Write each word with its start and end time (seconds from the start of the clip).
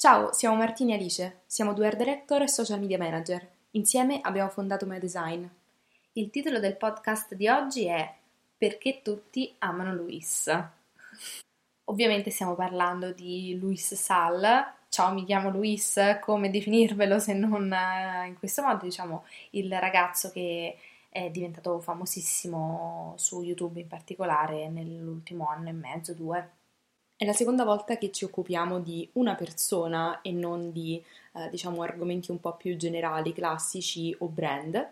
Ciao, 0.00 0.32
siamo 0.32 0.56
Martini 0.56 0.92
e 0.92 0.94
Alice, 0.94 1.40
siamo 1.44 1.74
due 1.74 1.86
art 1.86 1.98
director 1.98 2.40
e 2.40 2.48
social 2.48 2.80
media 2.80 2.96
manager. 2.96 3.46
Insieme 3.72 4.22
abbiamo 4.22 4.48
fondato 4.48 4.86
My 4.86 4.98
Design. 4.98 5.44
Il 6.14 6.30
titolo 6.30 6.58
del 6.58 6.78
podcast 6.78 7.34
di 7.34 7.48
oggi 7.48 7.84
è 7.84 8.10
Perché 8.56 9.02
tutti 9.02 9.54
amano 9.58 9.94
Luis. 9.94 10.50
Ovviamente 11.84 12.30
stiamo 12.30 12.54
parlando 12.54 13.12
di 13.12 13.58
Luis 13.58 13.92
Sal. 13.92 14.72
Ciao, 14.88 15.12
mi 15.12 15.26
chiamo 15.26 15.50
Luis, 15.50 16.00
come 16.22 16.48
definirvelo 16.48 17.18
se 17.18 17.34
non 17.34 17.70
eh, 17.70 18.26
in 18.26 18.38
questo 18.38 18.62
modo? 18.62 18.86
Diciamo 18.86 19.24
il 19.50 19.70
ragazzo 19.78 20.30
che 20.30 20.78
è 21.10 21.28
diventato 21.28 21.78
famosissimo 21.78 23.12
su 23.18 23.42
YouTube 23.42 23.80
in 23.80 23.86
particolare 23.86 24.70
nell'ultimo 24.70 25.46
anno 25.46 25.68
e 25.68 25.72
mezzo, 25.72 26.14
due. 26.14 26.59
È 27.20 27.26
la 27.26 27.34
seconda 27.34 27.64
volta 27.64 27.98
che 27.98 28.10
ci 28.10 28.24
occupiamo 28.24 28.80
di 28.80 29.06
una 29.12 29.34
persona 29.34 30.22
e 30.22 30.32
non 30.32 30.72
di, 30.72 31.04
eh, 31.34 31.50
diciamo, 31.50 31.82
argomenti 31.82 32.30
un 32.30 32.40
po' 32.40 32.56
più 32.56 32.78
generali, 32.78 33.34
classici 33.34 34.16
o 34.20 34.26
brand. 34.26 34.88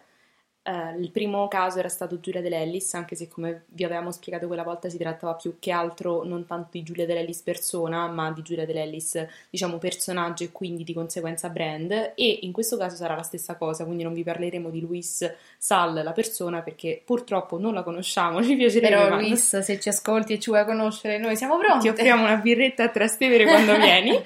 Uh, 0.68 1.00
il 1.00 1.10
primo 1.10 1.48
caso 1.48 1.78
era 1.78 1.88
stato 1.88 2.20
Giulia 2.20 2.42
Dell'Ellis, 2.42 2.92
anche 2.92 3.16
se 3.16 3.26
come 3.26 3.62
vi 3.68 3.84
avevamo 3.84 4.12
spiegato 4.12 4.46
quella 4.46 4.64
volta 4.64 4.90
si 4.90 4.98
trattava 4.98 5.32
più 5.32 5.56
che 5.58 5.70
altro 5.70 6.24
non 6.24 6.44
tanto 6.44 6.68
di 6.72 6.82
Giulia 6.82 7.06
Dell'Ellis 7.06 7.40
persona, 7.40 8.06
ma 8.08 8.30
di 8.32 8.42
Giulia 8.42 8.66
Dell'Ellis, 8.66 9.26
diciamo, 9.48 9.78
personaggio 9.78 10.44
e 10.44 10.52
quindi 10.52 10.84
di 10.84 10.92
conseguenza 10.92 11.48
brand. 11.48 12.12
E 12.14 12.40
in 12.42 12.52
questo 12.52 12.76
caso 12.76 12.96
sarà 12.96 13.14
la 13.14 13.22
stessa 13.22 13.56
cosa, 13.56 13.84
quindi 13.86 14.02
non 14.02 14.12
vi 14.12 14.22
parleremo 14.22 14.68
di 14.68 14.80
Luis 14.80 15.34
Sal, 15.56 16.02
la 16.04 16.12
persona, 16.12 16.60
perché 16.60 17.00
purtroppo 17.02 17.58
non 17.58 17.72
la 17.72 17.82
conosciamo, 17.82 18.42
ci 18.44 18.54
piacerebbe. 18.54 18.94
Però 18.94 19.16
Luis, 19.16 19.60
se 19.60 19.80
ci 19.80 19.88
ascolti 19.88 20.34
e 20.34 20.38
ci 20.38 20.50
vuoi 20.50 20.66
conoscere, 20.66 21.16
noi 21.16 21.34
siamo 21.34 21.56
pronti. 21.56 21.84
Ti 21.84 21.88
offriamo 21.88 22.24
una 22.24 22.36
birretta 22.36 22.82
a 22.82 22.88
Trastevere 22.90 23.44
quando 23.44 23.74
vieni. 23.80 24.22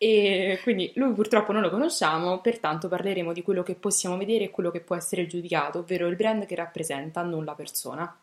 E 0.00 0.60
quindi 0.62 0.92
lui 0.94 1.12
purtroppo 1.12 1.50
non 1.50 1.60
lo 1.60 1.70
conosciamo, 1.70 2.40
pertanto 2.40 2.86
parleremo 2.86 3.32
di 3.32 3.42
quello 3.42 3.64
che 3.64 3.74
possiamo 3.74 4.16
vedere 4.16 4.44
e 4.44 4.50
quello 4.50 4.70
che 4.70 4.80
può 4.80 4.94
essere 4.94 5.26
giudicato, 5.26 5.80
ovvero 5.80 6.06
il 6.06 6.14
brand 6.14 6.46
che 6.46 6.54
rappresenta, 6.54 7.22
non 7.22 7.44
la 7.44 7.54
persona. 7.54 8.16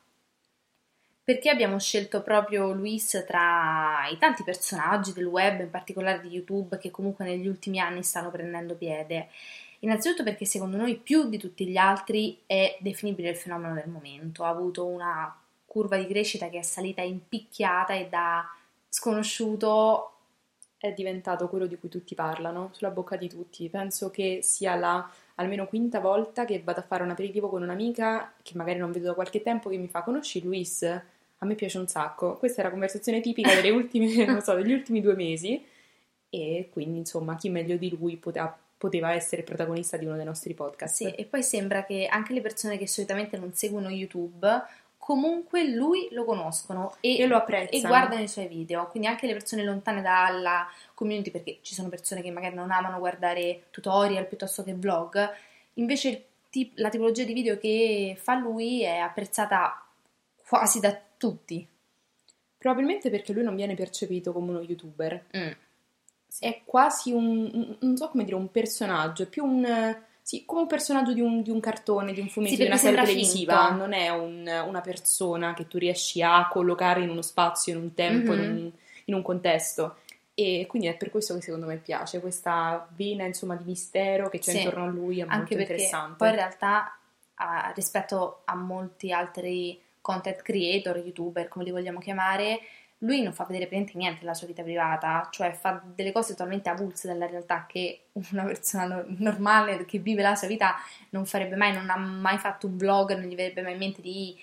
Perché 1.22 1.50
abbiamo 1.50 1.78
scelto 1.78 2.22
proprio 2.22 2.72
Luis 2.72 3.23
tra 3.28 4.08
i 4.09 4.18
tanti 4.18 4.44
personaggi 4.44 5.12
del 5.12 5.26
web, 5.26 5.59
in 5.59 5.70
particolare 5.70 6.22
di 6.22 6.30
YouTube, 6.30 6.78
che 6.78 6.92
comunque 6.92 7.26
negli 7.26 7.48
ultimi 7.48 7.80
anni 7.80 8.03
stanno 8.03 8.31
prendendo 8.31 8.76
piede? 8.76 9.28
Innanzitutto 9.80 10.23
perché 10.23 10.46
secondo 10.46 10.78
noi 10.78 10.96
più 10.96 11.28
di 11.28 11.38
tutti 11.38 11.68
gli 11.68 11.78
altri 11.78 12.40
è 12.46 12.78
definibile 12.80 13.31
il 13.31 13.36
fenomeno 13.36 13.73
del 13.73 13.90
momento, 13.90 14.46
ha 14.46 14.50
avuto 14.50 14.86
una 14.86 15.36
curva 15.66 15.98
di 15.98 16.08
crescita 16.08 16.48
che 16.48 16.59
è 16.59 16.62
salita 16.62 17.02
impicchiata 17.02 17.94
e 17.94 18.08
da 18.08 18.48
sconosciuto 18.88 20.15
è 20.86 20.94
diventato 20.94 21.50
quello 21.50 21.66
di 21.66 21.78
cui 21.78 21.89
tutti 21.89 22.16
parlano, 22.16 22.69
sulla 22.73 22.91
bocca 22.91 23.16
di 23.16 23.28
tutti. 23.28 23.69
Penso 23.69 24.11
che 24.11 24.39
sia 24.44 24.75
la 24.75 25.09
almeno 25.36 25.67
quinta 25.67 26.00
volta 26.00 26.45
che 26.45 26.61
vado 26.64 26.80
a 26.80 26.83
fare 26.83 27.03
un 27.03 27.09
aperitivo 27.09 27.50
con 27.50 27.61
un'amica 27.61 28.33
che 28.41 28.53
magari 28.55 28.80
non 28.80 28.91
vedo 28.91 29.08
da 29.08 29.13
qualche 29.13 29.41
tempo 29.41 29.69
che 29.69 29.78
mi 29.78 29.88
fa 29.88 30.03
conosci 30.03 30.41
Luis? 30.41 30.83
A 30.83 31.45
me 31.45 31.56
piace 31.56 31.78
un 31.78 31.88
sacco. 31.88 32.38
Questa 32.38 32.61
è 32.61 32.63
la 32.63 32.72
conversazione 32.72 33.19
tipica 33.19 33.52
ultime, 33.72 34.39
so, 34.41 34.53
degli 34.53 34.72
ultimi 34.72 35.02
due 35.02 35.16
mesi 35.16 35.63
e 36.30 36.69
quindi 36.72 37.00
insomma 37.00 37.36
chi 37.36 37.50
meglio 37.50 37.78
di 37.78 37.89
lui 37.89 38.17
poteva, 38.17 38.58
poteva 38.78 39.13
essere 39.13 39.44
protagonista 39.44 39.97
di 39.97 40.06
uno 40.06 40.16
dei 40.16 40.25
nostri 40.25 40.53
podcast. 40.53 40.95
Sì, 40.95 41.09
e 41.09 41.25
poi 41.25 41.44
sembra 41.44 41.83
che 41.83 42.08
anche 42.08 42.33
le 42.33 42.41
persone 42.41 42.78
che 42.78 42.88
solitamente 42.88 43.38
non 43.38 43.53
seguono 43.53 43.89
YouTube 43.89 44.47
comunque 44.98 45.68
lui 45.68 46.08
lo 46.12 46.26
conoscono 46.26 46.96
e, 47.00 47.20
e, 47.20 47.28
lo 47.28 47.38
apprezzano 47.38 47.84
e 47.84 47.88
guardano 47.88 48.22
i 48.22 48.28
suoi 48.28 48.48
video. 48.48 48.88
Quindi 48.88 49.08
anche 49.08 49.28
le 49.28 49.34
persone 49.34 49.64
lontane 49.64 50.02
dalla 50.02 50.68
community, 50.94 51.32
perché 51.32 51.60
ci 51.62 51.74
sono 51.74 51.90
persone 51.90 52.22
che 52.22 52.32
magari 52.32 52.56
non 52.56 52.72
amano 52.72 53.00
guardare 53.00 53.66
tutorial 53.70 54.28
piuttosto 54.28 54.64
che 54.64 54.74
vlog, 54.74 55.30
invece 55.74 56.26
tip- 56.50 56.78
la 56.78 56.90
tipologia 56.90 57.24
di 57.24 57.34
video 57.34 57.58
che 57.58 58.18
fa 58.20 58.36
lui 58.36 58.82
è 58.82 58.98
apprezzata 58.98 59.86
quasi 60.47 60.80
da 60.80 61.00
tutti. 61.18 61.68
Probabilmente 62.58 63.09
perché 63.09 63.31
lui 63.31 63.44
non 63.44 63.56
viene 63.56 63.75
percepito 63.75 64.31
come 64.34 64.50
uno 64.50 64.62
youtuber. 64.62 65.25
Mm. 65.38 65.52
È 66.40 66.62
quasi 66.66 67.12
un, 67.12 67.78
non 67.80 67.96
so 67.96 68.09
come 68.09 68.24
dire, 68.24 68.36
un 68.36 68.50
personaggio, 68.50 69.24
è 69.24 69.28
più 69.28 69.46
un 69.46 69.96
sì, 70.25 70.44
come 70.44 70.62
un 70.62 70.68
personaggio 70.68 71.13
di 71.13 71.22
un, 71.22 71.44
di 71.44 71.52
un 71.52 71.59
cartone, 71.59 72.12
di 72.12 72.19
un 72.19 72.30
fumetto, 72.30 72.56
sì, 72.56 72.62
di 72.62 72.66
una 72.66 72.78
serie 72.78 73.00
televisiva, 73.00 73.68
finto. 73.68 73.78
non 73.78 73.94
è 73.94 74.09
un, 74.09 74.63
una 74.66 74.81
persona 74.81 75.53
che 75.53 75.68
tu 75.68 75.78
riesci 75.78 76.24
a 76.24 76.47
collocare 76.47 77.03
in 77.03 77.09
uno 77.09 77.22
spazio, 77.22 77.74
in 77.74 77.80
un 77.80 77.94
tempo, 77.94 78.31
mm-hmm. 78.31 78.44
in, 78.44 78.50
un, 78.50 78.72
in, 79.06 79.13
un, 79.13 79.22
contesto. 79.22 79.97
E 80.34 80.66
quindi 80.68 80.88
è 80.88 80.96
per 80.96 81.12
questo 81.12 81.36
che 81.36 81.41
secondo 81.41 81.68
me 81.68 81.78
piace, 81.78 82.22
questa 82.22 82.90
vena 82.96 83.24
insomma 83.25 83.56
di 83.56 83.66
mistero 83.66 84.28
che 84.28 84.40
c'è 84.40 84.50
sì, 84.50 84.58
intorno 84.62 84.86
a 84.86 84.88
lui, 84.88 85.19
è 85.19 85.25
molto 85.25 85.53
interessante. 85.53 86.16
Poi 86.18 86.30
in 86.30 86.36
realtà 86.36 86.97
uh, 87.38 87.72
rispetto 87.75 88.42
a 88.46 88.56
molti 88.56 89.12
altri 89.12 89.80
content 90.02 90.42
creator, 90.42 90.97
youtuber, 90.97 91.47
come 91.47 91.66
li 91.66 91.72
vogliamo 91.72 92.00
chiamare, 92.00 92.62
lui 93.00 93.22
non 93.22 93.33
fa 93.33 93.44
vedere 93.44 93.67
praticamente 93.67 93.97
niente 93.97 94.19
della 94.22 94.33
sua 94.33 94.47
vita 94.47 94.63
privata, 94.63 95.28
cioè 95.31 95.51
fa 95.51 95.81
delle 95.83 96.11
cose 96.11 96.31
totalmente 96.31 96.69
avulse 96.69 97.07
dalla 97.07 97.28
realtà 97.28 97.66
che 97.67 98.06
una 98.31 98.44
persona 98.45 99.03
normale 99.07 99.85
che 99.85 100.00
vive 100.00 100.22
la 100.22 100.35
sua 100.35 100.47
vita 100.47 100.75
non 101.09 101.25
farebbe 101.25 101.56
mai, 101.56 101.73
non 101.73 101.89
ha 101.89 101.97
mai 101.97 102.38
fatto 102.38 102.67
un 102.67 102.78
vlog, 102.78 103.13
non 103.13 103.28
gli 103.28 103.35
verrebbe 103.35 103.61
mai 103.61 103.73
in 103.73 103.79
mente 103.79 104.01
di 104.01 104.35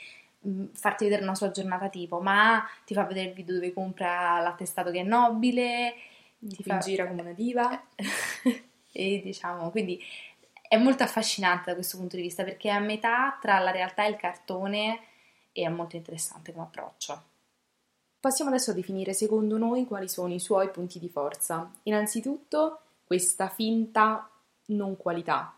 mm, 0.46 0.66
farti 0.74 1.04
vedere 1.04 1.22
una 1.22 1.34
sua 1.34 1.50
giornata 1.50 1.88
tipo, 1.88 2.20
ma 2.20 2.62
ti 2.84 2.92
fa 2.92 3.04
vedere 3.04 3.28
il 3.28 3.34
video 3.34 3.54
dove 3.54 3.72
compra 3.72 4.40
l'attestato 4.40 4.90
che 4.90 5.00
è 5.00 5.04
nobile, 5.04 5.94
ti 6.38 6.62
fa... 6.62 6.78
gira 6.78 7.06
come 7.06 7.22
una 7.22 7.32
diva 7.32 7.82
e 8.92 9.20
diciamo, 9.24 9.70
quindi 9.70 9.98
è 10.68 10.76
molto 10.76 11.02
affascinante 11.02 11.70
da 11.70 11.74
questo 11.74 11.96
punto 11.96 12.16
di 12.16 12.22
vista 12.22 12.44
perché 12.44 12.68
è 12.68 12.72
a 12.72 12.80
metà 12.80 13.36
tra 13.40 13.58
la 13.58 13.70
realtà 13.70 14.04
e 14.04 14.10
il 14.10 14.16
cartone 14.16 15.00
e 15.52 15.64
è 15.64 15.68
molto 15.68 15.96
interessante 15.96 16.52
come 16.52 16.64
approccio. 16.64 17.30
Passiamo 18.22 18.52
adesso 18.52 18.70
a 18.70 18.74
definire 18.74 19.14
secondo 19.14 19.58
noi 19.58 19.84
quali 19.84 20.08
sono 20.08 20.32
i 20.32 20.38
suoi 20.38 20.70
punti 20.70 21.00
di 21.00 21.08
forza. 21.08 21.68
Innanzitutto 21.82 22.78
questa 23.04 23.48
finta 23.48 24.30
non 24.66 24.96
qualità, 24.96 25.52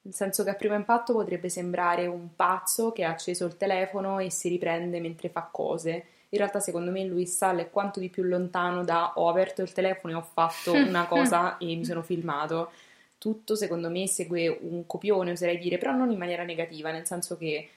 nel 0.00 0.14
senso 0.14 0.42
che 0.42 0.48
a 0.48 0.54
primo 0.54 0.74
impatto 0.74 1.12
potrebbe 1.12 1.50
sembrare 1.50 2.06
un 2.06 2.34
pazzo 2.34 2.92
che 2.92 3.04
ha 3.04 3.10
acceso 3.10 3.44
il 3.44 3.58
telefono 3.58 4.20
e 4.20 4.30
si 4.30 4.48
riprende 4.48 5.00
mentre 5.00 5.28
fa 5.28 5.50
cose. 5.52 6.06
In 6.30 6.38
realtà, 6.38 6.60
secondo 6.60 6.90
me, 6.90 7.04
Luis 7.04 7.36
Sall 7.36 7.58
è 7.58 7.68
quanto 7.68 8.00
di 8.00 8.08
più 8.08 8.22
lontano 8.22 8.84
da 8.84 9.12
ho 9.16 9.28
aperto 9.28 9.60
il 9.60 9.72
telefono 9.74 10.14
e 10.14 10.16
ho 10.16 10.22
fatto 10.22 10.72
una 10.88 11.06
cosa 11.06 11.58
e 11.58 11.66
mi 11.66 11.84
sono 11.84 12.00
filmato. 12.00 12.70
Tutto, 13.18 13.54
secondo 13.54 13.90
me, 13.90 14.08
segue 14.08 14.48
un 14.48 14.86
copione, 14.86 15.32
oserei 15.32 15.58
dire, 15.58 15.76
però 15.76 15.92
non 15.92 16.10
in 16.10 16.16
maniera 16.16 16.44
negativa, 16.44 16.90
nel 16.90 17.04
senso 17.04 17.36
che 17.36 17.68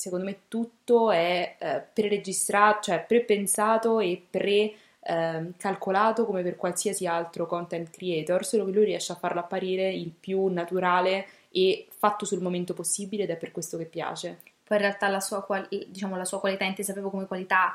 secondo 0.00 0.24
me 0.24 0.40
tutto 0.48 1.10
è 1.10 1.56
eh, 1.58 1.84
preregistrato, 1.92 2.80
cioè 2.84 3.04
prepensato 3.06 4.00
e 4.00 4.22
pre-calcolato 4.28 6.22
ehm, 6.22 6.26
come 6.26 6.42
per 6.42 6.56
qualsiasi 6.56 7.06
altro 7.06 7.46
content 7.46 7.90
creator, 7.90 8.44
solo 8.44 8.64
che 8.64 8.72
lui 8.72 8.86
riesce 8.86 9.12
a 9.12 9.16
farlo 9.16 9.40
apparire 9.40 9.92
il 9.92 10.10
più 10.10 10.46
naturale 10.46 11.26
e 11.50 11.86
fatto 11.90 12.24
sul 12.24 12.40
momento 12.40 12.72
possibile 12.72 13.24
ed 13.24 13.30
è 13.30 13.36
per 13.36 13.52
questo 13.52 13.76
che 13.76 13.84
piace. 13.84 14.38
Poi 14.64 14.78
in 14.78 14.84
realtà 14.84 15.08
la 15.08 15.20
sua, 15.20 15.44
diciamo, 15.68 16.16
la 16.16 16.24
sua 16.24 16.40
qualità 16.40 16.64
intesa 16.64 16.92
proprio 16.92 17.12
come 17.12 17.26
qualità 17.26 17.74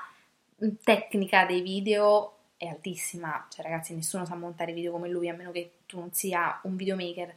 tecnica 0.84 1.46
dei 1.46 1.62
video 1.62 2.32
è 2.58 2.66
altissima, 2.68 3.46
cioè 3.50 3.64
ragazzi 3.66 3.94
nessuno 3.94 4.26
sa 4.26 4.34
montare 4.36 4.74
video 4.74 4.92
come 4.92 5.10
lui 5.10 5.30
a 5.30 5.34
meno 5.34 5.52
che 5.52 5.72
tu 5.86 6.00
non 6.00 6.12
sia 6.14 6.60
un 6.64 6.76
videomaker 6.76 7.36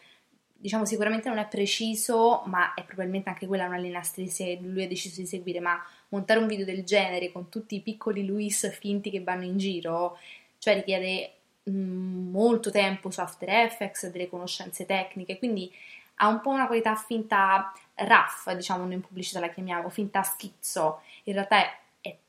diciamo 0.60 0.84
sicuramente 0.84 1.28
non 1.28 1.38
è 1.38 1.46
preciso, 1.46 2.42
ma 2.46 2.74
è 2.74 2.82
probabilmente 2.82 3.28
anche 3.28 3.46
quella 3.46 3.66
una 3.66 3.76
linea 3.76 4.00
che 4.00 4.58
lui 4.60 4.82
ha 4.82 4.88
deciso 4.88 5.20
di 5.20 5.26
seguire, 5.26 5.60
ma 5.60 5.80
montare 6.08 6.40
un 6.40 6.48
video 6.48 6.64
del 6.64 6.84
genere 6.84 7.30
con 7.30 7.48
tutti 7.48 7.76
i 7.76 7.80
piccoli 7.80 8.26
Luis 8.26 8.68
finti 8.76 9.10
che 9.10 9.22
vanno 9.22 9.44
in 9.44 9.56
giro, 9.56 10.18
cioè 10.58 10.74
richiede 10.74 11.32
mm, 11.70 12.30
molto 12.30 12.72
tempo 12.72 13.10
su 13.10 13.20
After 13.20 13.48
Effects, 13.48 14.10
delle 14.10 14.28
conoscenze 14.28 14.84
tecniche, 14.84 15.38
quindi 15.38 15.72
ha 16.16 16.26
un 16.26 16.40
po' 16.40 16.50
una 16.50 16.66
qualità 16.66 16.96
finta 16.96 17.72
rough, 17.94 18.52
diciamo 18.52 18.84
noi 18.84 18.94
in 18.94 19.00
pubblicità 19.00 19.38
la 19.38 19.50
chiamiamo, 19.50 19.88
finta 19.90 20.24
schizzo, 20.24 21.02
in 21.24 21.34
realtà 21.34 21.58
è 21.58 21.78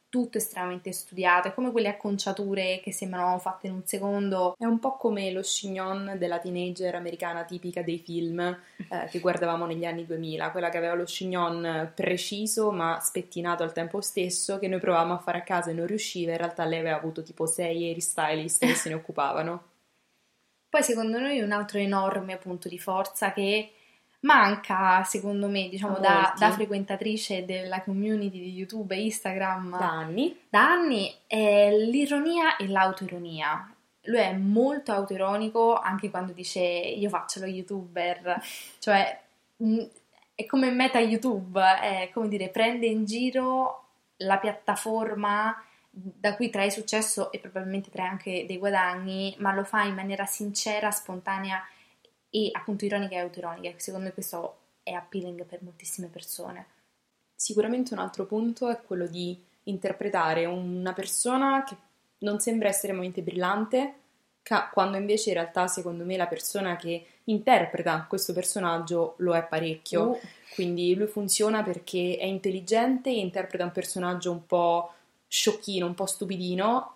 tutto 0.10 0.40
estremamente 0.40 0.92
studiato, 0.92 1.48
è 1.48 1.54
come 1.54 1.72
quelle 1.72 1.88
acconciature 1.88 2.80
che 2.84 2.92
sembrano 2.92 3.38
fatte 3.38 3.68
in 3.68 3.74
un 3.74 3.86
secondo. 3.86 4.56
È 4.58 4.66
un 4.66 4.80
po' 4.80 4.98
come 4.98 5.32
lo 5.32 5.42
chignon 5.42 6.16
della 6.18 6.40
teenager 6.40 6.96
americana 6.96 7.44
tipica 7.44 7.84
dei 7.84 8.00
film 8.00 8.40
eh, 8.40 9.08
che 9.10 9.20
guardavamo 9.20 9.66
negli 9.66 9.86
anni 9.86 10.06
2000, 10.06 10.52
quella 10.52 10.70
che 10.70 10.78
aveva 10.78 10.96
lo 10.96 11.04
chignon 11.04 11.92
preciso 11.94 12.72
ma 12.72 13.00
spettinato 13.02 13.64
al 13.64 13.72
tempo 13.72 14.02
stesso, 14.02 14.58
che 14.58 14.68
noi 14.68 14.80
provavamo 14.80 15.14
a 15.14 15.20
fare 15.20 15.38
a 15.38 15.44
casa 15.44 15.70
e 15.70 15.74
non 15.74 15.86
riusciva, 15.86 16.32
in 16.32 16.38
realtà 16.38 16.66
lei 16.66 16.80
aveva 16.80 16.98
avuto 16.98 17.22
tipo 17.22 17.46
sei 17.46 17.86
hairstylist 17.86 18.66
che 18.66 18.74
se 18.74 18.90
ne 18.90 18.96
occupavano. 18.96 19.64
Poi 20.70 20.84
secondo 20.84 21.20
noi 21.20 21.40
un 21.40 21.52
altro 21.52 21.80
enorme 21.80 22.38
punto 22.38 22.68
di 22.68 22.78
forza 22.78 23.32
che 23.34 23.72
manca, 24.21 25.04
secondo 25.04 25.48
me, 25.48 25.69
diciamo, 25.69 26.00
da, 26.00 26.33
da, 26.38 26.51
frequentatrice 26.51 27.45
della 27.45 27.81
community 27.81 28.39
di 28.39 28.51
YouTube 28.51 28.95
e 28.95 29.04
Instagram 29.06 29.77
da 29.77 29.89
anni, 29.89 30.38
da 30.50 30.71
anni 30.71 31.13
è 31.25 31.71
l'ironia 31.71 32.57
e 32.57 32.68
l'autoironia. 32.68 33.74
lui 34.04 34.18
è 34.18 34.33
molto 34.33 34.92
autoironico 34.92 35.75
anche 35.75 36.10
quando 36.10 36.33
dice 36.33 36.60
io 36.60 37.10
faccio 37.10 37.39
lo 37.39 37.45
youtuber, 37.45 38.42
cioè 38.80 39.21
mh, 39.57 39.83
è 40.36 40.45
come 40.45 40.71
meta 40.71 41.00
YouTube, 41.00 41.62
è 41.62 42.10
come 42.13 42.27
dire, 42.27 42.50
prende 42.50 42.88
in 42.88 43.06
giro 43.06 43.83
la 44.18 44.38
piattaforma 44.38 45.63
da 45.92 46.36
cui 46.36 46.50
trae 46.50 46.69
successo 46.69 47.31
e 47.31 47.39
probabilmente 47.39 47.89
trae 47.89 48.07
anche 48.07 48.45
dei 48.45 48.57
guadagni, 48.57 49.36
ma 49.39 49.54
lo 49.54 49.63
fa 49.63 49.83
in 49.83 49.95
maniera 49.95 50.25
sincera, 50.25 50.92
spontanea 50.92 51.62
e 52.30 52.50
appunto 52.52 52.86
ironica 52.86 53.16
e 53.16 53.20
autoironica. 53.20 53.80
Secondo 53.80 54.08
me 54.08 54.14
questo 54.14 54.58
è 54.84 54.92
appealing 54.92 55.46
per 55.46 55.62
moltissime 55.62 56.08
persone. 56.08 56.66
Sicuramente 57.36 57.94
un 57.94 58.00
altro 58.00 58.26
punto 58.26 58.70
è 58.70 58.81
quello 58.81 59.08
di 59.08 59.38
interpretare 59.64 60.46
una 60.46 60.94
persona 60.94 61.64
che 61.64 61.76
non 62.20 62.40
sembra 62.40 62.70
estremamente 62.70 63.22
brillante, 63.22 63.94
quando 64.74 64.98
invece 64.98 65.30
in 65.30 65.36
realtà 65.36 65.68
secondo 65.68 66.04
me 66.04 66.18
la 66.18 66.26
persona 66.26 66.76
che 66.76 67.06
interpreta 67.26 68.06
questo 68.10 68.34
personaggio 68.34 69.14
lo 69.18 69.36
è 69.36 69.44
parecchio. 69.44 70.10
Uh. 70.10 70.20
Quindi 70.56 70.96
lui 70.96 71.08
funziona 71.08 71.64
perché 71.64 72.18
è 72.20 72.26
intelligente 72.26 73.10
e 73.10 73.20
interpreta 73.20 73.64
un 73.64 73.72
personaggio 73.72 74.31
un 74.31 74.46
po' 74.46 74.92
sciocchino, 75.28 75.86
un 75.86 75.94
po' 75.94 76.08
stupidino, 76.08 76.96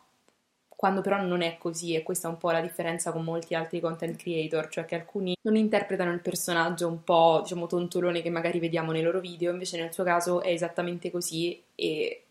quando 0.75 1.01
però 1.01 1.21
non 1.21 1.41
è 1.41 1.57
così 1.57 1.95
e 1.95 2.03
questa 2.03 2.27
è 2.27 2.31
un 2.31 2.37
po' 2.37 2.51
la 2.51 2.61
differenza 2.61 3.11
con 3.11 3.23
molti 3.23 3.55
altri 3.55 3.79
content 3.79 4.17
creator, 4.17 4.67
cioè 4.69 4.85
che 4.85 4.95
alcuni 4.95 5.35
non 5.41 5.55
interpretano 5.55 6.11
il 6.11 6.21
personaggio 6.21 6.87
un 6.87 7.03
po' 7.03 7.39
diciamo 7.41 7.67
tontolone 7.67 8.21
che 8.21 8.29
magari 8.29 8.59
vediamo 8.59 8.91
nei 8.91 9.01
loro 9.01 9.19
video, 9.19 9.51
invece 9.51 9.77
nel 9.79 9.93
suo 9.93 10.03
caso 10.03 10.41
è 10.41 10.49
esattamente 10.49 11.11
così 11.11 11.61
e 11.75 12.23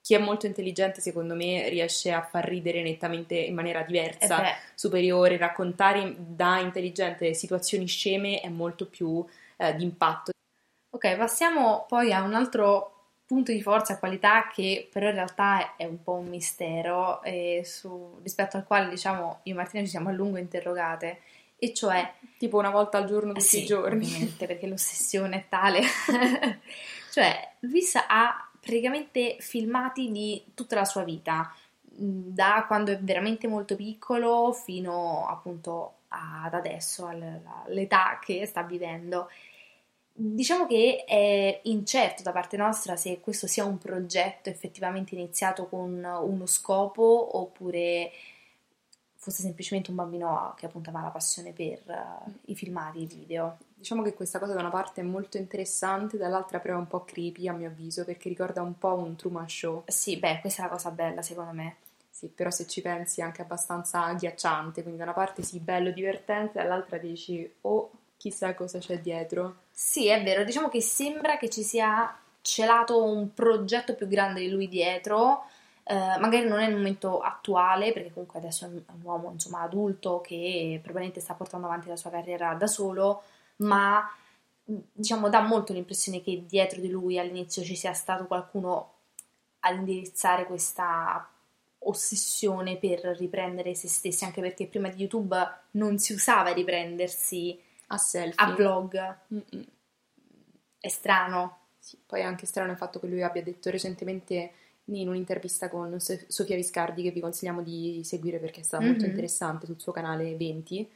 chi 0.00 0.14
è 0.14 0.18
molto 0.18 0.46
intelligente 0.46 1.00
secondo 1.00 1.34
me 1.34 1.68
riesce 1.68 2.12
a 2.12 2.22
far 2.22 2.46
ridere 2.46 2.82
nettamente 2.82 3.34
in 3.34 3.54
maniera 3.54 3.82
diversa, 3.82 4.42
eh 4.42 4.56
superiore, 4.74 5.36
raccontare 5.36 6.14
da 6.16 6.60
intelligente 6.60 7.34
situazioni 7.34 7.86
sceme 7.86 8.40
è 8.40 8.48
molto 8.48 8.86
più 8.86 9.22
eh, 9.56 9.74
di 9.74 9.82
impatto. 9.82 10.30
Ok, 10.90 11.16
passiamo 11.16 11.84
poi 11.86 12.12
a 12.12 12.22
un 12.22 12.32
altro 12.32 12.97
punto 13.28 13.52
di 13.52 13.60
forza 13.60 13.94
e 13.94 13.98
qualità 13.98 14.48
che 14.48 14.88
però 14.90 15.08
in 15.08 15.14
realtà 15.14 15.76
è 15.76 15.84
un 15.84 16.02
po' 16.02 16.14
un 16.14 16.28
mistero 16.28 17.20
su, 17.62 18.18
rispetto 18.22 18.56
al 18.56 18.64
quale 18.64 18.88
diciamo 18.88 19.40
io 19.42 19.52
e 19.52 19.56
Martina 19.56 19.84
ci 19.84 19.90
siamo 19.90 20.08
a 20.08 20.12
lungo 20.12 20.38
interrogate 20.38 21.20
e 21.58 21.74
cioè 21.74 22.10
tipo 22.38 22.56
una 22.56 22.70
volta 22.70 22.96
al 22.96 23.06
giorno 23.06 23.34
tutti 23.34 23.44
sì, 23.44 23.62
i 23.64 23.66
giorni 23.66 24.34
perché 24.38 24.66
l'ossessione 24.66 25.36
è 25.36 25.44
tale. 25.48 25.82
Cioè 27.10 27.54
Luis 27.60 27.96
ha 27.96 28.48
praticamente 28.60 29.36
filmati 29.40 30.12
di 30.12 30.44
tutta 30.54 30.76
la 30.76 30.84
sua 30.84 31.02
vita 31.02 31.52
da 31.80 32.64
quando 32.68 32.92
è 32.92 32.98
veramente 32.98 33.48
molto 33.48 33.74
piccolo 33.74 34.52
fino 34.52 35.26
appunto 35.26 35.94
ad 36.08 36.54
adesso 36.54 37.06
all'età 37.06 38.18
che 38.22 38.46
sta 38.46 38.62
vivendo 38.62 39.28
Diciamo 40.20 40.66
che 40.66 41.04
è 41.06 41.60
incerto 41.64 42.24
da 42.24 42.32
parte 42.32 42.56
nostra 42.56 42.96
se 42.96 43.20
questo 43.20 43.46
sia 43.46 43.64
un 43.64 43.78
progetto 43.78 44.48
effettivamente 44.48 45.14
iniziato 45.14 45.68
con 45.68 46.02
uno 46.02 46.46
scopo 46.46 47.36
oppure 47.38 48.10
fosse 49.14 49.42
semplicemente 49.42 49.90
un 49.90 49.96
bambino 49.96 50.54
che 50.56 50.66
appunto 50.66 50.90
aveva 50.90 51.04
la 51.04 51.10
passione 51.12 51.52
per 51.52 51.82
uh, 51.86 52.32
i 52.46 52.56
filmati, 52.56 53.02
i 53.02 53.06
video. 53.06 53.58
Diciamo 53.72 54.02
che 54.02 54.14
questa 54.14 54.40
cosa 54.40 54.54
da 54.54 54.60
una 54.60 54.70
parte 54.70 55.02
è 55.02 55.04
molto 55.04 55.36
interessante, 55.36 56.16
dall'altra 56.16 56.58
però 56.58 56.74
è 56.74 56.78
un 56.78 56.88
po' 56.88 57.04
creepy 57.04 57.46
a 57.46 57.52
mio 57.52 57.68
avviso 57.68 58.04
perché 58.04 58.28
ricorda 58.28 58.60
un 58.60 58.76
po' 58.76 58.94
un 58.94 59.14
Truman 59.14 59.48
Show. 59.48 59.84
Sì, 59.86 60.18
beh, 60.18 60.40
questa 60.40 60.62
è 60.62 60.64
la 60.64 60.72
cosa 60.72 60.90
bella 60.90 61.22
secondo 61.22 61.52
me. 61.52 61.76
Sì, 62.10 62.26
però 62.26 62.50
se 62.50 62.66
ci 62.66 62.80
pensi 62.82 63.20
è 63.20 63.22
anche 63.22 63.42
abbastanza 63.42 64.02
agghiacciante, 64.06 64.82
quindi 64.82 64.98
da 64.98 65.04
una 65.04 65.12
parte 65.12 65.44
sì, 65.44 65.60
bello, 65.60 65.92
divertente, 65.92 66.58
dall'altra 66.60 66.98
dici 66.98 67.48
oh 67.60 67.90
chissà 68.18 68.54
cosa 68.54 68.78
c'è 68.78 69.00
dietro. 69.00 69.62
Sì, 69.70 70.08
è 70.08 70.22
vero, 70.22 70.44
diciamo 70.44 70.68
che 70.68 70.82
sembra 70.82 71.38
che 71.38 71.48
ci 71.48 71.62
sia 71.62 72.14
celato 72.42 73.02
un 73.02 73.32
progetto 73.32 73.94
più 73.94 74.06
grande 74.06 74.40
di 74.40 74.50
lui 74.50 74.68
dietro, 74.68 75.44
eh, 75.84 75.94
magari 75.94 76.46
non 76.46 76.58
è 76.58 76.66
il 76.68 76.76
momento 76.76 77.20
attuale, 77.20 77.92
perché 77.92 78.12
comunque 78.12 78.38
adesso 78.40 78.66
è 78.66 78.68
un, 78.68 78.82
uomo 79.02 79.30
insomma 79.32 79.62
adulto 79.62 80.20
che 80.20 80.78
probabilmente 80.82 81.20
sta 81.20 81.34
portando 81.34 81.66
avanti 81.66 81.88
la 81.88 81.96
sua 81.96 82.10
carriera 82.10 82.52
da 82.54 82.66
solo, 82.66 83.22
ma 83.58 84.06
diciamo 84.64 85.30
dà 85.30 85.40
molto 85.40 85.72
l'impressione 85.72 86.20
che 86.20 86.44
dietro 86.46 86.80
di 86.80 86.90
lui 86.90 87.18
all'inizio 87.18 87.62
ci 87.62 87.74
sia 87.74 87.94
stato 87.94 88.26
qualcuno 88.26 88.92
ad 89.60 89.76
indirizzare 89.76 90.44
questa 90.44 91.26
ossessione 91.80 92.76
per 92.76 93.00
riprendere 93.18 93.74
se 93.74 93.88
stessi, 93.88 94.24
anche 94.24 94.40
perché 94.40 94.66
prima 94.66 94.88
di 94.88 95.00
YouTube 95.00 95.36
non 95.72 95.98
si 95.98 96.12
usava 96.12 96.52
riprendersi 96.52 97.58
a 97.88 97.96
selfie, 97.96 98.44
a 98.44 98.54
vlog. 98.54 99.16
Mm-mm. 99.34 99.64
È 100.78 100.88
strano. 100.88 101.56
Sì, 101.78 101.98
poi 102.04 102.20
è 102.20 102.24
anche 102.24 102.46
strano 102.46 102.70
il 102.70 102.76
fatto 102.76 103.00
che 103.00 103.06
lui 103.06 103.22
abbia 103.22 103.42
detto 103.42 103.70
recentemente 103.70 104.52
in 104.86 105.08
un'intervista 105.08 105.68
con 105.68 105.96
Sofia 105.98 106.56
Viscardi, 106.56 107.02
che 107.02 107.10
vi 107.10 107.20
consigliamo 107.20 107.62
di 107.62 108.00
seguire 108.04 108.38
perché 108.38 108.60
è 108.60 108.62
stata 108.62 108.82
mm-hmm. 108.82 108.92
molto 108.92 109.06
interessante 109.06 109.66
sul 109.66 109.80
suo 109.80 109.92
canale 109.92 110.34
20, 110.36 110.90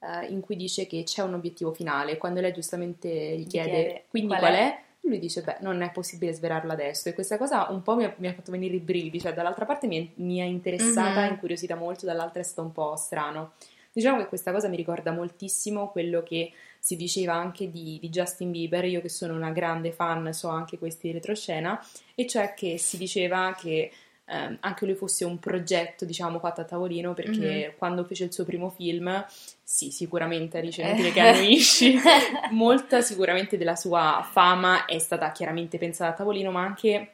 eh, 0.00 0.26
in 0.26 0.40
cui 0.40 0.56
dice 0.56 0.86
che 0.86 1.02
c'è 1.02 1.22
un 1.22 1.34
obiettivo 1.34 1.72
finale. 1.72 2.16
Quando 2.16 2.40
lei 2.40 2.52
giustamente 2.52 3.08
gli 3.08 3.46
chiede, 3.46 3.70
chiede 3.70 4.04
quindi 4.08 4.28
qual, 4.28 4.40
qual 4.40 4.54
è? 4.54 4.76
è? 4.76 4.82
Lui 5.06 5.18
dice, 5.18 5.42
beh, 5.42 5.58
non 5.60 5.82
è 5.82 5.90
possibile 5.90 6.32
svelarlo 6.32 6.72
adesso. 6.72 7.10
E 7.10 7.12
questa 7.12 7.36
cosa 7.36 7.66
un 7.68 7.82
po' 7.82 7.94
mi 7.94 8.04
ha, 8.04 8.14
mi 8.18 8.28
ha 8.28 8.32
fatto 8.32 8.50
venire 8.50 8.76
i 8.76 8.80
brividi, 8.80 9.20
cioè 9.20 9.34
dall'altra 9.34 9.66
parte 9.66 9.86
mi, 9.86 10.06
è, 10.06 10.10
mi 10.22 10.40
ha 10.40 10.44
interessata, 10.44 11.20
mm-hmm. 11.20 11.32
incuriosita 11.32 11.74
molto, 11.74 12.06
dall'altra 12.06 12.40
è 12.40 12.44
stato 12.44 12.62
un 12.62 12.72
po' 12.72 12.96
strano. 12.96 13.52
Diciamo 13.94 14.18
che 14.18 14.26
questa 14.26 14.50
cosa 14.50 14.66
mi 14.66 14.74
ricorda 14.74 15.12
moltissimo 15.12 15.88
quello 15.88 16.24
che 16.24 16.50
si 16.80 16.96
diceva 16.96 17.34
anche 17.34 17.70
di, 17.70 17.98
di, 18.00 18.10
Justin 18.10 18.50
Bieber, 18.50 18.84
io 18.86 19.00
che 19.00 19.08
sono 19.08 19.34
una 19.34 19.52
grande 19.52 19.92
fan 19.92 20.32
so 20.32 20.48
anche 20.48 20.78
questi 20.78 21.12
retroscena, 21.12 21.80
e 22.16 22.26
cioè 22.26 22.54
che 22.54 22.76
si 22.76 22.98
diceva 22.98 23.54
che 23.56 23.92
eh, 24.26 24.56
anche 24.58 24.84
lui 24.84 24.96
fosse 24.96 25.24
un 25.24 25.38
progetto, 25.38 26.04
diciamo, 26.04 26.40
fatto 26.40 26.60
a 26.60 26.64
tavolino, 26.64 27.14
perché 27.14 27.38
mm-hmm. 27.38 27.70
quando 27.78 28.04
fece 28.04 28.24
il 28.24 28.32
suo 28.32 28.44
primo 28.44 28.68
film, 28.68 29.24
sì, 29.62 29.92
sicuramente 29.92 30.58
ricevere 30.58 31.12
che 31.12 31.20
annuisci, 31.20 31.96
molta 32.50 33.00
sicuramente 33.00 33.56
della 33.56 33.76
sua 33.76 34.26
fama 34.28 34.86
è 34.86 34.98
stata 34.98 35.30
chiaramente 35.30 35.78
pensata 35.78 36.10
a 36.10 36.14
tavolino, 36.14 36.50
ma 36.50 36.62
anche 36.62 37.12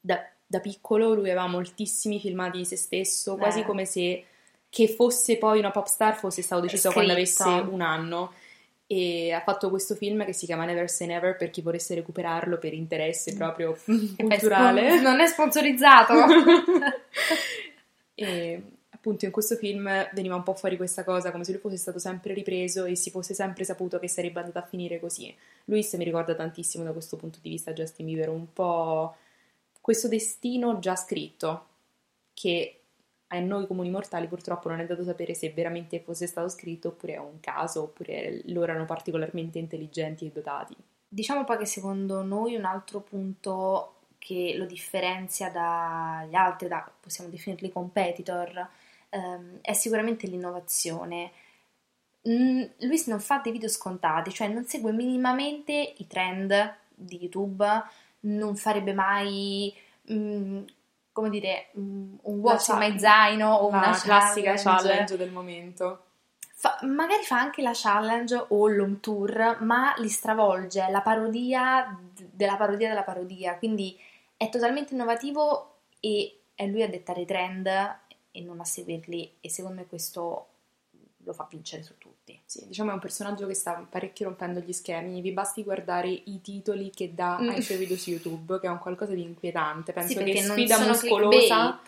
da, 0.00 0.26
da 0.46 0.60
piccolo 0.60 1.12
lui 1.12 1.30
aveva 1.30 1.46
moltissimi 1.46 2.18
filmati 2.18 2.58
di 2.58 2.64
se 2.64 2.76
stesso, 2.76 3.36
quasi 3.36 3.60
eh. 3.60 3.64
come 3.64 3.84
se 3.84 4.24
che 4.72 4.88
fosse 4.88 5.36
poi 5.36 5.58
una 5.58 5.70
pop 5.70 5.84
star 5.84 6.16
fosse 6.16 6.40
stato 6.40 6.62
deciso 6.62 6.88
Scritta. 6.88 6.94
quando 6.94 7.12
avesse 7.12 7.44
un 7.44 7.82
anno 7.82 8.32
e 8.86 9.30
ha 9.30 9.42
fatto 9.42 9.68
questo 9.68 9.94
film 9.94 10.24
che 10.24 10.32
si 10.32 10.46
chiama 10.46 10.64
Never 10.64 10.88
Say 10.88 11.08
Never 11.08 11.36
per 11.36 11.50
chi 11.50 11.60
volesse 11.60 11.94
recuperarlo 11.94 12.56
per 12.56 12.72
interesse 12.72 13.34
mm. 13.34 13.36
proprio 13.36 13.76
culturale. 14.16 14.98
non 14.98 15.20
è 15.20 15.26
sponsorizzato. 15.26 16.14
e 18.16 18.62
appunto 18.88 19.26
in 19.26 19.30
questo 19.30 19.56
film 19.56 19.90
veniva 20.14 20.36
un 20.36 20.42
po' 20.42 20.54
fuori 20.54 20.78
questa 20.78 21.04
cosa, 21.04 21.30
come 21.32 21.44
se 21.44 21.52
lui 21.52 21.60
fosse 21.60 21.76
stato 21.76 21.98
sempre 21.98 22.32
ripreso 22.32 22.86
e 22.86 22.96
si 22.96 23.10
fosse 23.10 23.34
sempre 23.34 23.64
saputo 23.64 23.98
che 23.98 24.08
sarebbe 24.08 24.40
andata 24.40 24.60
a 24.60 24.66
finire 24.66 24.98
così. 24.98 25.36
Luis 25.66 25.92
mi 25.92 26.04
ricorda 26.04 26.34
tantissimo 26.34 26.82
da 26.82 26.92
questo 26.92 27.18
punto 27.18 27.40
di 27.42 27.50
vista 27.50 27.74
Justin 27.74 28.06
Bieber, 28.06 28.30
un 28.30 28.50
po' 28.54 29.16
questo 29.82 30.08
destino 30.08 30.78
già 30.78 30.96
scritto 30.96 31.66
che 32.32 32.81
a 33.38 33.40
noi 33.40 33.66
comuni 33.66 33.90
mortali 33.90 34.26
purtroppo 34.26 34.68
non 34.68 34.80
è 34.80 34.86
dato 34.86 35.04
sapere 35.04 35.34
se 35.34 35.50
veramente 35.50 36.00
fosse 36.00 36.26
stato 36.26 36.48
scritto 36.48 36.88
oppure 36.88 37.14
è 37.14 37.18
un 37.18 37.40
caso 37.40 37.82
oppure 37.82 38.42
loro 38.46 38.70
erano 38.70 38.84
particolarmente 38.84 39.58
intelligenti 39.58 40.26
e 40.26 40.30
dotati. 40.30 40.76
Diciamo 41.08 41.44
poi 41.44 41.58
che 41.58 41.66
secondo 41.66 42.22
noi 42.22 42.54
un 42.54 42.64
altro 42.64 43.00
punto 43.00 43.96
che 44.18 44.54
lo 44.56 44.66
differenzia 44.66 45.50
dagli 45.50 46.34
altri, 46.34 46.68
da, 46.68 46.88
possiamo 47.00 47.28
definirli 47.28 47.72
competitor, 47.72 48.68
ehm, 49.08 49.58
è 49.60 49.72
sicuramente 49.72 50.26
l'innovazione. 50.26 51.32
Mm, 52.28 52.62
Luis 52.80 53.08
non 53.08 53.20
fa 53.20 53.40
dei 53.42 53.52
video 53.52 53.68
scontati, 53.68 54.32
cioè 54.32 54.48
non 54.48 54.64
segue 54.64 54.92
minimamente 54.92 55.94
i 55.98 56.06
trend 56.06 56.76
di 56.94 57.18
YouTube, 57.20 57.66
non 58.20 58.54
farebbe 58.56 58.92
mai 58.92 59.74
mm, 60.10 60.62
come 61.12 61.30
dire, 61.30 61.68
un 61.74 62.18
watch 62.22 62.68
in 62.68 62.78
my 62.78 62.98
zaino 62.98 63.52
o 63.54 63.68
una 63.68 63.92
classica 63.92 64.54
challenge. 64.54 64.88
challenge 64.88 65.16
del 65.16 65.30
momento. 65.30 66.04
Fa, 66.54 66.78
magari 66.82 67.22
fa 67.24 67.38
anche 67.38 67.60
la 67.60 67.72
challenge 67.74 68.46
o 68.48 68.68
l'home 68.68 69.00
tour, 69.00 69.58
ma 69.60 69.94
li 69.98 70.08
stravolge, 70.08 70.88
la 70.90 71.00
parodia 71.00 71.98
della 72.14 72.56
parodia 72.56 72.88
della 72.88 73.02
parodia, 73.02 73.58
quindi 73.58 73.98
è 74.36 74.48
totalmente 74.48 74.94
innovativo 74.94 75.80
e 76.00 76.40
è 76.54 76.66
lui 76.66 76.82
a 76.82 76.88
dettare 76.88 77.22
i 77.22 77.26
trend 77.26 77.66
e 78.30 78.40
non 78.40 78.60
a 78.60 78.64
seguirli 78.64 79.36
e 79.40 79.50
secondo 79.50 79.80
me 79.80 79.86
questo 79.86 80.48
lo 81.18 81.32
fa 81.32 81.46
vincere 81.50 81.82
su. 81.82 81.94
Sì, 82.52 82.66
diciamo 82.66 82.90
è 82.90 82.92
un 82.92 83.00
personaggio 83.00 83.46
che 83.46 83.54
sta 83.54 83.82
parecchio 83.88 84.26
rompendo 84.26 84.60
gli 84.60 84.74
schemi, 84.74 85.22
vi 85.22 85.32
basti 85.32 85.62
guardare 85.62 86.10
i 86.10 86.42
titoli 86.42 86.90
che 86.90 87.14
dà 87.14 87.38
mm. 87.40 87.48
ai 87.48 87.62
suoi 87.62 87.78
video 87.78 87.96
su 87.96 88.10
YouTube, 88.10 88.60
che 88.60 88.66
è 88.66 88.70
un 88.70 88.78
qualcosa 88.78 89.14
di 89.14 89.22
inquietante, 89.22 89.94
penso 89.94 90.18
sì, 90.18 90.22
che 90.22 90.42
sfida 90.42 90.78
muscolosa 90.78 91.80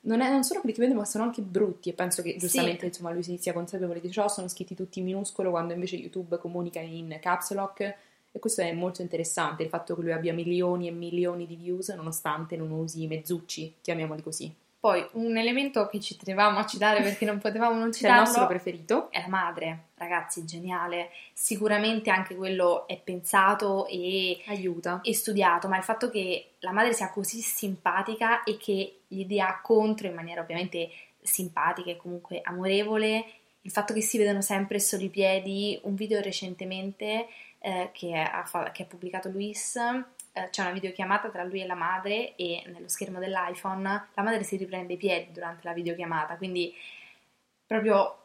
non, 0.00 0.20
è, 0.20 0.30
non 0.30 0.44
sono 0.44 0.60
clickbait 0.60 0.92
ma 0.92 1.06
sono 1.06 1.24
anche 1.24 1.40
brutti 1.40 1.88
e 1.88 1.94
penso 1.94 2.20
che 2.20 2.36
giustamente 2.36 2.80
Sì. 2.80 2.86
insomma 2.88 3.10
lui 3.10 3.22
si 3.22 3.38
sia 3.38 3.54
consapevole 3.54 4.02
di 4.02 4.10
ciò, 4.10 4.28
sono 4.28 4.48
scritti 4.48 4.74
tutti 4.74 4.98
in 4.98 5.06
minuscolo 5.06 5.48
quando 5.48 5.72
invece 5.72 5.96
YouTube 5.96 6.36
comunica 6.36 6.80
in 6.80 7.16
caps 7.18 7.54
lock 7.54 7.80
e 7.80 8.38
questo 8.38 8.60
è 8.60 8.70
molto 8.74 9.00
interessante, 9.00 9.62
il 9.62 9.70
fatto 9.70 9.94
che 9.94 10.02
lui 10.02 10.12
abbia 10.12 10.34
milioni 10.34 10.88
e 10.88 10.90
milioni 10.90 11.46
di 11.46 11.56
views 11.56 11.88
nonostante 11.88 12.54
non 12.54 12.70
usi 12.70 13.06
mezzucci, 13.06 13.76
chiamiamoli 13.80 14.20
così. 14.20 14.54
Poi 14.82 15.06
un 15.12 15.36
elemento 15.36 15.86
che 15.86 16.00
ci 16.00 16.16
tenevamo 16.16 16.58
a 16.58 16.66
citare 16.66 17.02
perché 17.02 17.24
non 17.24 17.38
potevamo 17.38 17.78
non 17.78 17.90
C'è 17.94 18.08
il 18.08 18.14
nostro 18.14 18.32
citarlo 18.32 18.46
preferito, 18.48 19.10
è 19.12 19.20
la 19.20 19.28
madre, 19.28 19.90
ragazzi, 19.94 20.44
geniale. 20.44 21.10
Sicuramente 21.32 22.10
anche 22.10 22.34
quello 22.34 22.88
è 22.88 22.98
pensato 22.98 23.86
e, 23.86 24.42
aiuta. 24.48 24.98
e 25.04 25.14
studiato, 25.14 25.68
ma 25.68 25.76
il 25.76 25.84
fatto 25.84 26.10
che 26.10 26.54
la 26.58 26.72
madre 26.72 26.94
sia 26.94 27.12
così 27.12 27.40
simpatica 27.42 28.42
e 28.42 28.56
che 28.56 29.02
gli 29.06 29.24
dia 29.24 29.60
contro 29.62 30.08
in 30.08 30.14
maniera 30.14 30.40
ovviamente 30.40 30.90
simpatica 31.20 31.90
e 31.92 31.96
comunque 31.96 32.40
amorevole, 32.42 33.24
il 33.60 33.70
fatto 33.70 33.94
che 33.94 34.00
si 34.00 34.18
vedono 34.18 34.40
sempre 34.40 34.80
solo 34.80 35.04
i 35.04 35.10
piedi, 35.10 35.78
un 35.84 35.94
video 35.94 36.20
recentemente 36.20 37.28
eh, 37.60 37.90
che, 37.92 38.16
ha, 38.16 38.70
che 38.72 38.82
ha 38.82 38.86
pubblicato 38.86 39.28
Luis, 39.28 39.78
eh, 40.32 40.48
c'è 40.50 40.62
una 40.62 40.72
videochiamata 40.72 41.28
tra 41.28 41.44
lui 41.44 41.60
e 41.60 41.66
la 41.66 41.74
madre 41.74 42.34
e 42.36 42.62
nello 42.66 42.88
schermo 42.88 43.18
dell'iPhone 43.18 44.08
la 44.14 44.22
madre 44.22 44.42
si 44.42 44.56
riprende 44.56 44.94
i 44.94 44.96
piedi 44.96 45.30
durante 45.32 45.60
la 45.64 45.74
videochiamata, 45.74 46.36
quindi 46.36 46.74
proprio 47.66 48.16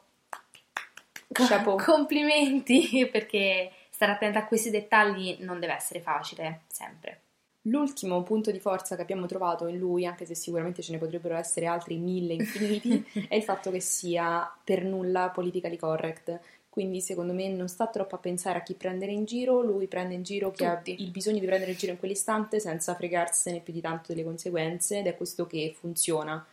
Chapeau. 1.28 1.78
complimenti 1.84 3.08
perché 3.12 3.72
stare 3.90 4.14
attenta 4.14 4.40
a 4.40 4.46
questi 4.46 4.70
dettagli 4.70 5.38
non 5.42 5.60
deve 5.60 5.74
essere 5.74 6.02
facile 6.02 6.62
sempre. 6.68 7.22
L'ultimo 7.64 8.24
punto 8.24 8.52
di 8.52 8.60
forza 8.60 8.96
che 8.96 9.02
abbiamo 9.02 9.26
trovato 9.26 9.68
in 9.68 9.78
lui, 9.78 10.06
anche 10.06 10.26
se 10.26 10.36
sicuramente 10.36 10.82
ce 10.82 10.94
ne 10.94 11.00
potrebbero 11.00 11.36
essere 11.36 11.66
altri 11.66 11.98
mille 11.98 12.34
infiniti, 12.34 13.06
è 13.28 13.36
il 13.36 13.44
fatto 13.44 13.72
che 13.72 13.82
sia 13.82 14.50
per 14.64 14.86
nulla 14.86 15.30
politically 15.32 15.76
correct. 15.76 16.40
Quindi 16.78 17.02
secondo 17.02 17.34
me 17.34 17.50
non 17.50 17.68
sta 17.70 17.88
troppo 17.88 18.14
a 18.14 18.20
pensare 18.20 18.60
a 18.60 18.62
chi 18.62 18.76
prendere 18.76 19.12
in 19.12 19.26
giro, 19.26 19.62
lui 19.64 19.88
prende 19.88 20.14
in 20.14 20.22
giro 20.22 20.52
chi 20.52 20.64
ha 20.64 20.76
Tutti. 20.76 21.02
il 21.02 21.10
bisogno 21.10 21.40
di 21.40 21.46
prendere 21.48 21.72
in 21.72 21.78
giro 21.78 21.94
in 21.94 21.98
quell'istante 21.98 22.60
senza 22.60 22.94
fregarsene 22.94 23.62
più 23.62 23.74
di 23.74 23.82
tanto 23.82 24.14
delle 24.14 24.24
conseguenze 24.24 25.00
ed 25.00 25.08
è 25.08 25.18
questo 25.18 25.48
che 25.48 25.74
funziona. 25.76 26.46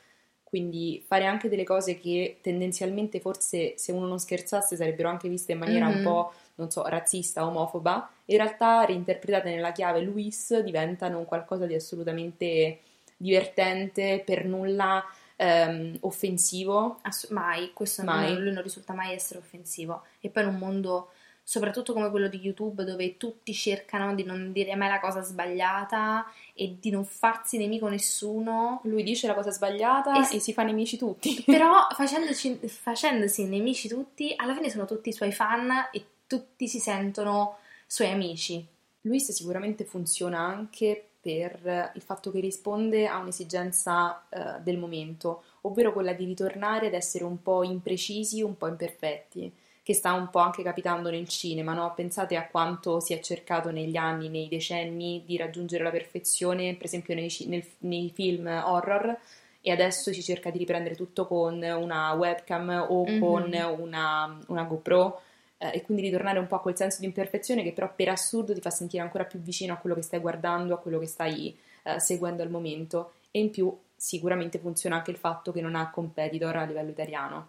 Quindi 0.42 1.04
fare 1.06 1.26
anche 1.26 1.50
delle 1.50 1.64
cose 1.64 1.98
che 1.98 2.38
tendenzialmente 2.40 3.20
forse 3.20 3.74
se 3.76 3.92
uno 3.92 4.06
non 4.06 4.18
scherzasse 4.18 4.76
sarebbero 4.76 5.10
anche 5.10 5.28
viste 5.28 5.52
in 5.52 5.58
maniera 5.58 5.88
un 5.88 5.96
Mhm. 5.96 6.02
po', 6.02 6.32
non 6.54 6.70
so, 6.70 6.86
razzista, 6.86 7.44
omofoba, 7.46 8.10
in 8.24 8.38
realtà 8.38 8.82
reinterpretate 8.86 9.50
nella 9.50 9.72
chiave 9.72 10.00
Luis 10.00 10.58
diventano 10.60 11.18
un 11.18 11.26
qualcosa 11.26 11.66
di 11.66 11.74
assolutamente 11.74 12.78
divertente, 13.18 14.22
per 14.24 14.46
nulla 14.46 15.04
ehm, 15.36 15.96
offensivo. 16.00 16.98
Ass- 17.02 17.28
mai, 17.30 17.72
questo 17.72 18.02
Mai. 18.04 18.32
non- 18.32 18.42
lui 18.42 18.52
non 18.52 18.62
risulta 18.62 18.92
mai 18.92 19.12
essere 19.14 19.38
offensivo. 19.40 20.02
E 20.20 20.28
poi 20.30 20.42
in 20.44 20.48
un 20.50 20.56
mondo, 20.58 21.10
soprattutto 21.42 21.92
come 21.92 22.10
quello 22.10 22.28
di 22.28 22.38
YouTube, 22.40 22.84
dove 22.84 23.16
tutti 23.16 23.52
cercano 23.52 24.14
di 24.14 24.22
non 24.24 24.52
dire 24.52 24.74
mai 24.76 24.88
la 24.88 25.00
cosa 25.00 25.20
sbagliata 25.22 26.24
e 26.54 26.76
di 26.80 26.90
non 26.90 27.04
farsi 27.04 27.58
nemico 27.58 27.88
nessuno, 27.88 28.80
Lui 28.84 29.02
dice 29.02 29.26
la 29.26 29.34
cosa 29.34 29.50
sbagliata 29.50 30.18
Es- 30.20 30.32
e 30.32 30.38
si 30.40 30.52
fa 30.52 30.62
nemici 30.62 30.96
tutti. 30.96 31.42
però 31.46 31.86
facendosi 31.92 33.46
nemici 33.46 33.88
tutti, 33.88 34.32
alla 34.36 34.54
fine 34.54 34.70
sono 34.70 34.84
tutti 34.86 35.08
i 35.08 35.12
suoi 35.12 35.32
fan 35.32 35.70
e 35.92 36.04
tutti 36.26 36.68
si 36.68 36.78
sentono 36.78 37.58
suoi 37.86 38.10
amici. 38.10 38.66
Luis 39.02 39.30
sicuramente 39.32 39.84
funziona 39.84 40.38
anche 40.40 41.08
per 41.24 41.90
il 41.94 42.02
fatto 42.02 42.30
che 42.30 42.38
risponde 42.38 43.06
a 43.06 43.16
un'esigenza 43.16 44.24
eh, 44.28 44.60
del 44.62 44.76
momento, 44.76 45.44
ovvero 45.62 45.94
quella 45.94 46.12
di 46.12 46.26
ritornare 46.26 46.88
ad 46.88 46.92
essere 46.92 47.24
un 47.24 47.40
po' 47.40 47.64
imprecisi, 47.64 48.42
un 48.42 48.58
po' 48.58 48.66
imperfetti, 48.66 49.50
che 49.82 49.94
sta 49.94 50.12
un 50.12 50.28
po' 50.28 50.40
anche 50.40 50.62
capitando 50.62 51.08
nel 51.08 51.26
cinema, 51.26 51.72
no? 51.72 51.94
Pensate 51.94 52.36
a 52.36 52.46
quanto 52.46 53.00
si 53.00 53.14
è 53.14 53.20
cercato 53.20 53.70
negli 53.70 53.96
anni, 53.96 54.28
nei 54.28 54.48
decenni 54.48 55.22
di 55.24 55.38
raggiungere 55.38 55.82
la 55.82 55.90
perfezione, 55.90 56.74
per 56.74 56.84
esempio 56.84 57.14
nei, 57.14 57.34
nel- 57.46 57.64
nei 57.78 58.10
film 58.14 58.46
horror, 58.46 59.18
e 59.62 59.70
adesso 59.70 60.12
si 60.12 60.22
cerca 60.22 60.50
di 60.50 60.58
riprendere 60.58 60.94
tutto 60.94 61.26
con 61.26 61.62
una 61.62 62.12
webcam 62.12 62.86
o 62.90 63.06
Mhm. 63.06 63.18
con 63.18 63.76
una, 63.78 64.38
una 64.48 64.62
GoPro 64.64 65.20
eh, 65.64 65.76
e 65.78 65.82
quindi 65.82 66.02
ritornare 66.02 66.38
un 66.38 66.46
po' 66.46 66.56
a 66.56 66.60
quel 66.60 66.76
senso 66.76 67.00
di 67.00 67.06
imperfezione 67.06 67.62
che 67.62 67.72
però 67.72 67.92
per 67.94 68.10
assurdo 68.10 68.52
ti 68.52 68.60
fa 68.60 68.70
sentire 68.70 69.02
ancora 69.02 69.24
più 69.24 69.38
vicino 69.38 69.72
a 69.72 69.76
quello 69.76 69.96
che 69.96 70.02
stai 70.02 70.20
guardando, 70.20 70.74
a 70.74 70.78
quello 70.78 70.98
che 70.98 71.06
stai 71.06 71.56
eh, 71.82 71.98
seguendo 72.00 72.42
al 72.42 72.50
momento 72.50 73.14
e 73.30 73.40
in 73.40 73.50
più 73.50 73.74
sicuramente 73.96 74.58
funziona 74.58 74.96
anche 74.96 75.10
il 75.10 75.16
fatto 75.16 75.52
che 75.52 75.60
non 75.60 75.74
ha 75.74 75.90
competitor 75.90 76.56
a 76.56 76.64
livello 76.64 76.90
italiano. 76.90 77.48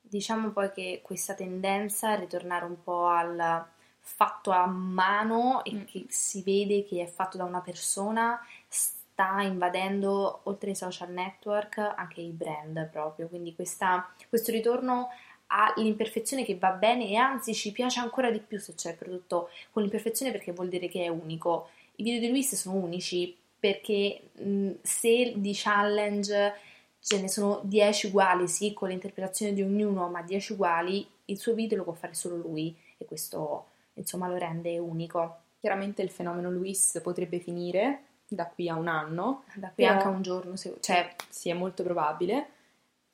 Diciamo 0.00 0.50
poi 0.50 0.70
che 0.70 1.00
questa 1.02 1.34
tendenza 1.34 2.10
a 2.12 2.14
ritornare 2.14 2.64
un 2.64 2.80
po' 2.82 3.06
al 3.06 3.64
fatto 3.98 4.52
a 4.52 4.66
mano 4.66 5.64
e 5.64 5.72
Mm. 5.74 5.84
che 5.84 6.06
si 6.08 6.42
vede 6.42 6.84
che 6.84 7.02
è 7.02 7.06
fatto 7.06 7.36
da 7.36 7.42
una 7.42 7.60
persona 7.60 8.38
sta 8.68 9.42
invadendo 9.42 10.40
oltre 10.44 10.70
ai 10.70 10.76
social 10.76 11.10
network 11.10 11.78
anche 11.78 12.20
i 12.20 12.30
brand 12.30 12.88
proprio, 12.90 13.26
quindi 13.26 13.54
questa- 13.56 14.08
questo 14.28 14.52
ritorno 14.52 15.08
all'imperfezione 15.48 16.44
che 16.44 16.56
va 16.56 16.70
bene 16.70 17.08
e 17.08 17.16
anzi 17.16 17.54
ci 17.54 17.72
piace 17.72 18.00
ancora 18.00 18.30
di 18.30 18.40
più 18.40 18.58
se 18.58 18.74
c'è 18.74 18.90
il 18.90 18.96
prodotto 18.96 19.50
con 19.70 19.82
l'imperfezione 19.82 20.32
perché 20.32 20.52
vuol 20.52 20.68
dire 20.68 20.88
che 20.88 21.04
è 21.04 21.08
unico. 21.08 21.68
I 21.96 22.02
video 22.02 22.20
di 22.20 22.28
Luis 22.28 22.54
sono 22.54 22.76
unici 22.76 23.36
perché 23.58 24.30
mh, 24.32 24.70
se 24.82 25.32
di 25.36 25.52
challenge 25.54 26.54
ce 27.00 27.20
ne 27.20 27.28
sono 27.28 27.60
10 27.62 28.08
uguali, 28.08 28.48
sì, 28.48 28.72
con 28.72 28.88
l'interpretazione 28.88 29.52
di 29.52 29.62
ognuno, 29.62 30.08
ma 30.08 30.22
10 30.22 30.52
uguali, 30.54 31.08
il 31.26 31.38
suo 31.38 31.54
video 31.54 31.78
lo 31.78 31.84
può 31.84 31.92
fare 31.92 32.14
solo 32.14 32.36
lui 32.36 32.76
e 32.98 33.04
questo 33.04 33.66
insomma 33.94 34.28
lo 34.28 34.36
rende 34.36 34.78
unico. 34.78 35.38
Chiaramente 35.60 36.02
il 36.02 36.10
fenomeno 36.10 36.50
Luis 36.50 37.00
potrebbe 37.02 37.38
finire 37.38 38.02
da 38.28 38.46
qui 38.46 38.68
a 38.68 38.74
un 38.74 38.88
anno, 38.88 39.44
Da 39.54 39.70
qui 39.72 39.86
anche 39.86 40.04
a 40.04 40.10
un 40.10 40.22
giorno, 40.22 40.56
se- 40.56 40.76
cioè 40.80 41.14
sì, 41.28 41.48
è 41.48 41.54
molto 41.54 41.82
probabile. 41.82 42.50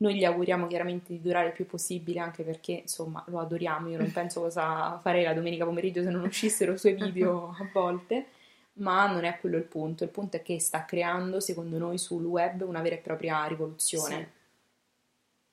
Noi 0.03 0.17
gli 0.17 0.25
auguriamo 0.25 0.67
chiaramente 0.67 1.13
di 1.13 1.21
durare 1.21 1.47
il 1.47 1.53
più 1.53 1.65
possibile, 1.65 2.19
anche 2.19 2.43
perché 2.43 2.73
insomma 2.73 3.23
lo 3.29 3.39
adoriamo. 3.39 3.89
Io 3.89 3.99
non 3.99 4.11
penso 4.13 4.41
cosa 4.41 4.99
farei 5.01 5.23
la 5.23 5.33
domenica 5.33 5.65
pomeriggio 5.65 6.03
se 6.03 6.11
non 6.11 6.25
uscissero 6.25 6.73
i 6.73 6.79
suoi 6.79 6.95
video 6.95 7.55
a 7.57 7.69
volte, 7.73 8.27
ma 8.75 9.07
non 9.07 9.23
è 9.23 9.39
quello 9.39 9.57
il 9.57 9.63
punto. 9.63 10.03
Il 10.03 10.11
punto 10.11 10.37
è 10.37 10.43
che 10.43 10.59
sta 10.59 10.85
creando, 10.85 11.39
secondo 11.39 11.79
noi, 11.79 11.99
sul 11.99 12.25
web 12.25 12.63
una 12.63 12.83
vera 12.83 12.97
e 12.97 12.99
propria 12.99 13.45
rivoluzione. 13.45 14.33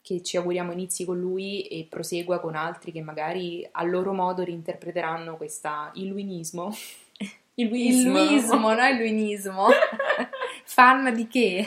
Che 0.02 0.24
ci 0.24 0.38
auguriamo 0.38 0.72
inizi 0.72 1.06
con 1.06 1.20
lui 1.20 1.68
e 1.68 1.86
prosegua 1.88 2.40
con 2.40 2.56
altri 2.56 2.92
che 2.92 3.02
magari 3.02 3.68
a 3.70 3.84
loro 3.84 4.14
modo 4.14 4.44
reinterpreteranno 4.44 5.38
questa 5.38 5.92
illuinismo. 5.94 6.76
il 7.54 7.68
luismo, 7.68 8.74
no 8.74 8.88
il 8.88 8.98
luinismo. 8.98 9.68
Fan 10.66 11.14
di 11.14 11.28
che? 11.28 11.66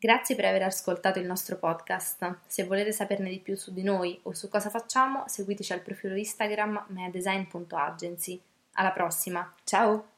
Grazie 0.00 0.36
per 0.36 0.44
aver 0.44 0.62
ascoltato 0.62 1.18
il 1.18 1.26
nostro 1.26 1.56
podcast. 1.56 2.36
Se 2.46 2.64
volete 2.64 2.92
saperne 2.92 3.30
di 3.30 3.40
più 3.40 3.56
su 3.56 3.72
di 3.72 3.82
noi 3.82 4.18
o 4.22 4.32
su 4.32 4.48
cosa 4.48 4.70
facciamo, 4.70 5.24
seguiteci 5.26 5.72
al 5.72 5.82
profilo 5.82 6.14
Instagram 6.14 6.86
meadesign.agency. 6.90 8.40
Alla 8.74 8.92
prossima! 8.92 9.52
Ciao! 9.64 10.17